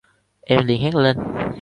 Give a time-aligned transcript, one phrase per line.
[0.47, 1.17] em liền hét lên